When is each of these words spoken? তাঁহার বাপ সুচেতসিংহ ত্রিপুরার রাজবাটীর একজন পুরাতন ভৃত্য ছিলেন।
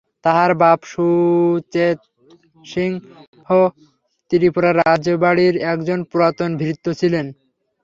তাঁহার 0.25 0.51
বাপ 0.61 0.79
সুচেতসিংহ 0.91 1.99
ত্রিপুরার 4.31 4.75
রাজবাটীর 4.81 5.55
একজন 5.71 5.99
পুরাতন 6.11 6.49
ভৃত্য 6.61 6.85
ছিলেন। 6.99 7.25